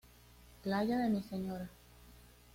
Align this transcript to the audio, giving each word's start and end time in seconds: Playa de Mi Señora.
Playa 0.63 0.97
de 0.97 1.09
Mi 1.11 1.21
Señora. 1.21 1.69